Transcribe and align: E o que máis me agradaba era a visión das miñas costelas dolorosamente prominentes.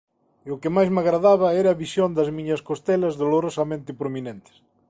E 0.47 0.49
o 0.55 0.59
que 0.61 0.73
máis 0.75 0.89
me 0.93 0.99
agradaba 1.01 1.55
era 1.61 1.69
a 1.71 1.79
visión 1.83 2.09
das 2.17 2.29
miñas 2.37 2.61
costelas 2.69 3.17
dolorosamente 3.23 3.91
prominentes. 4.01 4.55